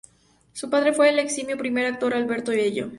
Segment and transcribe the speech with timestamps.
[0.53, 2.89] Su padre fue el eximio primer actor Alberto Bello.